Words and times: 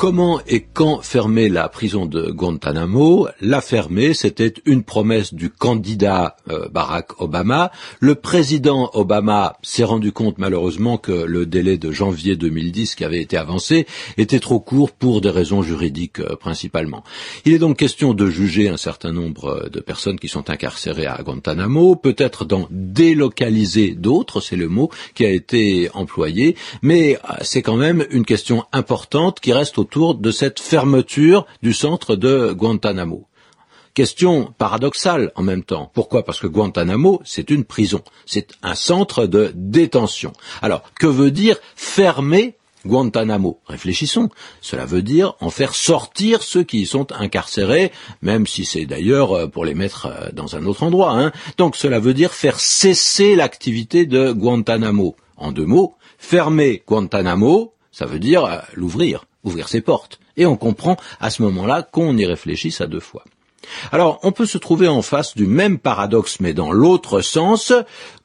Comment 0.00 0.40
et 0.48 0.62
quand 0.62 1.02
fermer 1.02 1.50
la 1.50 1.68
prison 1.68 2.06
de 2.06 2.30
Guantanamo 2.30 3.28
La 3.42 3.60
fermer, 3.60 4.14
c'était 4.14 4.54
une 4.64 4.82
promesse 4.82 5.34
du 5.34 5.50
candidat 5.50 6.36
euh, 6.48 6.70
Barack 6.70 7.20
Obama. 7.20 7.70
Le 7.98 8.14
président 8.14 8.88
Obama 8.94 9.58
s'est 9.60 9.84
rendu 9.84 10.10
compte 10.10 10.38
malheureusement 10.38 10.96
que 10.96 11.12
le 11.12 11.44
délai 11.44 11.76
de 11.76 11.92
janvier 11.92 12.36
2010 12.36 12.94
qui 12.94 13.04
avait 13.04 13.20
été 13.20 13.36
avancé 13.36 13.86
était 14.16 14.40
trop 14.40 14.58
court 14.58 14.90
pour 14.92 15.20
des 15.20 15.28
raisons 15.28 15.60
juridiques 15.60 16.20
euh, 16.20 16.34
principalement. 16.34 17.04
Il 17.44 17.52
est 17.52 17.58
donc 17.58 17.76
question 17.76 18.14
de 18.14 18.30
juger 18.30 18.70
un 18.70 18.78
certain 18.78 19.12
nombre 19.12 19.48
euh, 19.48 19.68
de 19.68 19.80
personnes 19.80 20.18
qui 20.18 20.28
sont 20.28 20.48
incarcérées 20.48 21.04
à 21.04 21.18
Guantanamo, 21.22 21.94
peut-être 21.94 22.46
d'en 22.46 22.68
délocaliser 22.70 23.90
d'autres, 23.90 24.40
c'est 24.40 24.56
le 24.56 24.68
mot 24.68 24.88
qui 25.14 25.26
a 25.26 25.30
été 25.30 25.90
employé, 25.92 26.56
mais 26.80 27.18
c'est 27.42 27.60
quand 27.60 27.76
même 27.76 28.06
une 28.10 28.24
question 28.24 28.64
importante 28.72 29.40
qui 29.40 29.52
reste 29.52 29.76
au 29.76 29.89
autour 29.90 30.14
de 30.14 30.30
cette 30.30 30.60
fermeture 30.60 31.46
du 31.62 31.72
centre 31.72 32.14
de 32.14 32.52
Guantanamo. 32.52 33.26
Question 33.92 34.54
paradoxale 34.56 35.32
en 35.34 35.42
même 35.42 35.64
temps. 35.64 35.90
Pourquoi? 35.92 36.24
Parce 36.24 36.38
que 36.38 36.46
Guantanamo, 36.46 37.20
c'est 37.24 37.50
une 37.50 37.64
prison, 37.64 38.00
c'est 38.24 38.52
un 38.62 38.76
centre 38.76 39.26
de 39.26 39.50
détention. 39.56 40.32
Alors, 40.62 40.84
que 40.94 41.08
veut 41.08 41.32
dire 41.32 41.56
fermer 41.74 42.54
Guantanamo? 42.86 43.58
Réfléchissons. 43.66 44.28
Cela 44.60 44.86
veut 44.86 45.02
dire 45.02 45.34
en 45.40 45.50
faire 45.50 45.74
sortir 45.74 46.44
ceux 46.44 46.62
qui 46.62 46.82
y 46.82 46.86
sont 46.86 47.10
incarcérés, 47.10 47.90
même 48.22 48.46
si 48.46 48.64
c'est 48.64 48.86
d'ailleurs 48.86 49.32
euh, 49.32 49.46
pour 49.48 49.64
les 49.64 49.74
mettre 49.74 50.06
euh, 50.06 50.28
dans 50.32 50.54
un 50.54 50.66
autre 50.66 50.84
endroit. 50.84 51.18
Hein. 51.18 51.32
Donc 51.58 51.74
cela 51.74 51.98
veut 51.98 52.14
dire 52.14 52.32
faire 52.32 52.60
cesser 52.60 53.34
l'activité 53.34 54.06
de 54.06 54.30
Guantanamo. 54.30 55.16
En 55.36 55.50
deux 55.50 55.66
mots, 55.66 55.96
fermer 56.16 56.84
Guantanamo, 56.86 57.74
ça 57.90 58.06
veut 58.06 58.20
dire 58.20 58.44
euh, 58.44 58.58
l'ouvrir 58.74 59.24
ouvrir 59.44 59.68
ses 59.68 59.80
portes. 59.80 60.20
Et 60.36 60.46
on 60.46 60.56
comprend 60.56 60.96
à 61.20 61.30
ce 61.30 61.42
moment-là 61.42 61.82
qu'on 61.82 62.16
y 62.16 62.26
réfléchisse 62.26 62.80
à 62.80 62.86
deux 62.86 63.00
fois. 63.00 63.24
Alors, 63.92 64.18
on 64.22 64.32
peut 64.32 64.46
se 64.46 64.58
trouver 64.58 64.88
en 64.88 65.02
face 65.02 65.36
du 65.36 65.46
même 65.46 65.78
paradoxe, 65.78 66.40
mais 66.40 66.54
dans 66.54 66.72
l'autre 66.72 67.20
sens, 67.20 67.72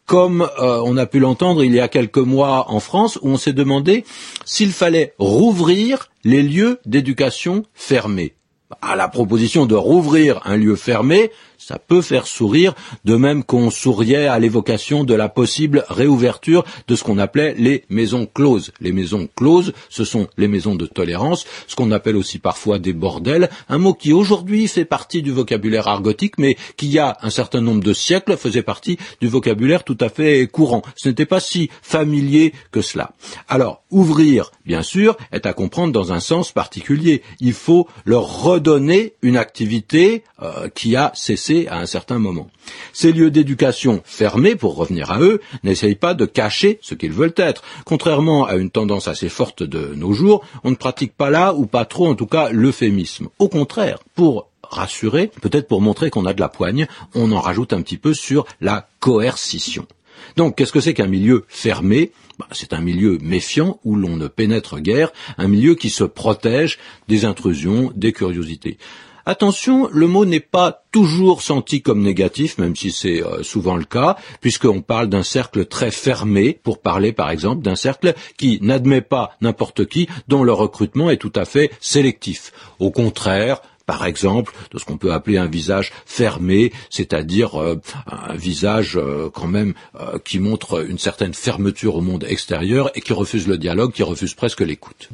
comme 0.06 0.42
euh, 0.60 0.82
on 0.86 0.98
a 0.98 1.06
pu 1.06 1.20
l'entendre 1.20 1.64
il 1.64 1.74
y 1.74 1.80
a 1.80 1.88
quelques 1.88 2.18
mois 2.18 2.72
en 2.72 2.80
France, 2.80 3.20
où 3.22 3.30
on 3.30 3.38
s'est 3.38 3.54
demandé 3.54 4.06
s'il 4.46 4.72
fallait 4.72 5.14
rouvrir 5.18 6.10
les 6.24 6.44
lieux 6.44 6.80
d'éducation 6.86 7.64
fermés. 7.74 8.36
À 8.82 8.96
la 8.96 9.08
proposition 9.08 9.66
de 9.66 9.76
rouvrir 9.76 10.42
un 10.46 10.58
lieu 10.58 10.76
fermé, 10.76 11.32
ça 11.58 11.80
peut 11.80 12.02
faire 12.02 12.28
sourire, 12.28 12.74
de 13.06 13.16
même 13.16 13.44
qu'on 13.44 13.70
souriait 13.70 14.28
à 14.28 14.40
l'évocation 14.40 15.04
de 15.04 15.14
la 15.14 15.30
possible 15.30 15.84
réouverture 15.90 16.64
de 16.88 16.96
ce 16.96 17.04
qu'on 17.04 17.18
appelait 17.18 17.56
les 17.58 17.84
maisons 17.90 18.28
closes. 18.32 18.72
Les 18.80 18.92
maisons 18.92 19.28
closes, 19.36 19.74
ce 19.90 20.04
sont 20.04 20.28
les 20.38 20.48
maisons 20.48 20.76
de 20.76 20.86
tolérance, 20.86 21.46
ce 21.68 21.76
qu'on 21.76 21.92
appelle 21.92 22.18
aussi 22.18 22.40
parfois 22.40 22.80
des 22.80 22.94
bordels, 22.94 23.50
un 23.70 23.78
mot 23.78 23.94
qui 23.94 24.14
aujourd'hui 24.14 24.68
fait 24.68 24.86
partie 24.86 25.22
du 25.22 25.32
vocabulaire 25.32 25.88
argotique, 25.88 26.38
mais 26.38 26.56
qui 26.78 26.86
il 26.86 26.92
y 26.92 27.00
a 27.00 27.18
un 27.24 27.32
certain 27.32 27.62
nombre 27.62 27.84
de 27.84 27.94
siècles 27.94 28.38
faisait 28.38 28.62
partie 28.62 29.00
du 29.20 29.28
vocabulaire 29.28 29.84
tout 29.84 29.98
à 30.00 30.10
fait 30.10 30.46
courant. 30.46 30.84
Ce 30.96 31.10
n'était 31.10 31.26
pas 31.26 31.40
si 31.40 31.72
familier 31.82 32.54
que 32.72 32.82
cela. 32.82 33.10
Alors, 33.50 33.82
ouvrir, 33.90 34.52
bien 34.66 34.82
sûr, 34.82 35.18
est 35.32 35.46
à 35.46 35.54
comprendre 35.54 35.94
dans 35.94 36.14
un 36.14 36.20
sens 36.20 36.52
particulier. 36.52 37.22
Il 37.40 37.54
faut 37.54 37.88
leur 38.06 38.44
redonner 38.44 39.14
une 39.22 39.38
activité 39.38 40.24
euh, 40.42 40.70
qui 40.70 40.96
a 40.96 41.12
cessé 41.16 41.68
à 41.68 41.78
un 41.78 41.86
certain 41.86 42.20
moment. 42.20 42.48
Ces 42.94 43.12
lieux 43.12 43.32
d'éducation 43.32 44.02
fermés, 44.06 44.56
pour 44.56 44.76
revenir 44.76 45.12
à 45.12 45.20
eux, 45.20 45.42
n'essayent 45.64 45.96
pas 45.96 46.14
de 46.14 46.26
cacher 46.26 46.80
ce 46.82 46.96
qu'ils 46.96 47.12
veulent 47.12 47.34
être. 47.38 47.64
Contrairement 47.86 48.46
à 48.46 48.56
une 48.56 48.72
tendance 48.72 49.08
assez 49.08 49.30
forte 49.30 49.64
de 49.64 49.94
nos 49.96 50.14
jours, 50.14 50.44
on 50.64 50.72
ne 50.72 50.76
pratique 50.76 51.16
pas 51.16 51.30
là, 51.30 51.54
ou 51.54 51.66
pas 51.66 51.86
trop 51.86 52.08
en 52.08 52.16
tout 52.16 52.28
cas, 52.28 52.50
l'euphémisme. 52.50 53.30
Au 53.40 53.50
contraire, 53.50 54.00
pour 54.16 54.50
rassurer, 54.64 55.32
peut-être 55.42 55.68
pour 55.68 55.82
montrer 55.82 56.10
qu'on 56.10 56.26
a 56.26 56.34
de 56.34 56.42
la 56.42 56.50
poigne, 56.50 56.88
on 57.14 57.32
en 57.32 57.40
rajoute 57.40 57.74
un 57.74 57.82
petit 57.82 57.98
peu 57.98 58.14
sur 58.14 58.46
la 58.62 58.88
coercition. 59.00 59.86
Donc, 60.36 60.56
qu'est-ce 60.56 60.72
que 60.72 60.80
c'est 60.80 60.94
qu'un 60.94 61.08
milieu 61.08 61.46
fermé? 61.48 62.12
Bah, 62.40 62.48
C'est 62.52 62.74
un 62.74 62.82
milieu 62.82 63.18
méfiant 63.22 63.80
où 63.84 63.96
l'on 63.96 64.16
ne 64.16 64.28
pénètre 64.28 64.80
guère, 64.80 65.12
un 65.38 65.48
milieu 65.48 65.76
qui 65.76 65.90
se 65.90 66.04
protège 66.04 66.78
des 67.08 67.26
intrusions, 67.26 67.92
des 67.96 68.14
curiosités. 68.14 68.78
Attention, 69.28 69.90
le 69.92 70.06
mot 70.06 70.24
n'est 70.24 70.40
pas 70.40 70.84
toujours 70.92 71.42
senti 71.42 71.82
comme 71.82 72.04
négatif, 72.04 72.60
même 72.60 72.76
si 72.76 72.92
c'est 72.92 73.24
euh, 73.24 73.42
souvent 73.42 73.76
le 73.76 73.84
cas, 73.84 74.18
puisqu'on 74.40 74.82
parle 74.82 75.10
d'un 75.10 75.24
cercle 75.24 75.66
très 75.66 75.90
fermé, 75.90 76.60
pour 76.62 76.80
parler 76.80 77.12
par 77.12 77.32
exemple 77.32 77.64
d'un 77.64 77.76
cercle 77.76 78.14
qui 78.38 78.60
n'admet 78.62 79.02
pas 79.02 79.32
n'importe 79.42 79.88
qui, 79.88 80.08
dont 80.28 80.44
le 80.44 80.54
recrutement 80.54 81.10
est 81.10 81.18
tout 81.18 81.34
à 81.36 81.46
fait 81.46 81.72
sélectif. 81.82 82.52
Au 82.78 82.92
contraire, 82.92 83.62
par 83.86 84.06
exemple, 84.06 84.54
de 84.72 84.80
ce 84.80 84.86
qu'on 84.86 84.98
peut 84.98 85.14
appeler 85.14 85.38
un 85.38 85.48
visage 85.48 85.92
fermé, 86.06 86.72
c'est-à-dire 86.90 87.62
euh, 87.62 87.80
un 88.08 88.36
visage 88.36 88.98
euh, 88.98 89.30
quand 89.34 89.48
même 89.48 89.74
qui 90.24 90.40
montre 90.40 90.86
une 90.88 90.98
certaine 90.98 91.34
fermeture 91.34 91.96
au 91.96 92.02
monde 92.02 92.26
extérieur 92.28 92.92
et 92.96 93.02
qui 93.02 93.14
refuse 93.14 93.48
le 93.48 93.58
dialogue, 93.58 93.92
qui 93.92 94.04
refuse 94.04 94.34
presque 94.34 94.62
l'écoute. 94.62 95.10